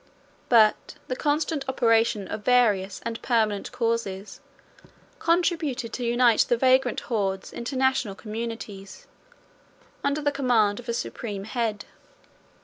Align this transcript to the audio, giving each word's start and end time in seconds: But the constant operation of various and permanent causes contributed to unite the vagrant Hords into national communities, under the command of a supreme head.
But 0.49 0.95
the 1.09 1.15
constant 1.15 1.63
operation 1.69 2.27
of 2.27 2.43
various 2.43 3.01
and 3.05 3.21
permanent 3.21 3.71
causes 3.71 4.39
contributed 5.19 5.93
to 5.93 6.03
unite 6.03 6.47
the 6.49 6.57
vagrant 6.57 7.01
Hords 7.01 7.53
into 7.53 7.75
national 7.75 8.15
communities, 8.15 9.05
under 10.03 10.19
the 10.21 10.31
command 10.31 10.79
of 10.79 10.89
a 10.89 10.93
supreme 10.95 11.43
head. 11.43 11.85